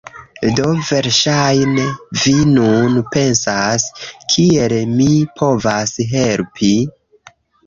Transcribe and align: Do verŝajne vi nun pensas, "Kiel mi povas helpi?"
Do 0.59 0.69
verŝajne 0.85 1.83
vi 2.21 2.33
nun 2.53 2.95
pensas, 3.17 3.85
"Kiel 4.35 4.75
mi 4.95 5.11
povas 5.43 5.95
helpi?" 6.17 6.73